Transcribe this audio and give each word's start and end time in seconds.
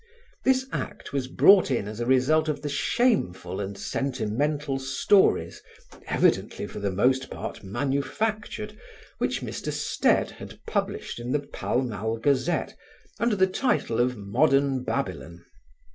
This 0.43 0.65
Act 0.71 1.13
was 1.13 1.27
brought 1.27 1.69
in 1.69 1.87
as 1.87 1.99
a 1.99 2.07
result 2.07 2.49
of 2.49 2.63
the 2.63 2.69
shameful 2.69 3.61
and 3.61 3.77
sentimental 3.77 4.79
stories 4.79 5.61
(evidently 6.07 6.65
for 6.65 6.79
the 6.79 6.89
most 6.89 7.29
part 7.29 7.63
manufactured) 7.63 8.75
which 9.19 9.41
Mr. 9.41 9.71
Stead 9.71 10.31
had 10.31 10.59
published 10.65 11.19
in 11.19 11.33
The 11.33 11.41
Pall 11.53 11.83
Mall 11.83 12.17
Gazette 12.17 12.75
under 13.19 13.35
the 13.35 13.45
title 13.45 13.99
of 13.99 14.17
"Modern 14.17 14.83
Babylon." 14.83 15.45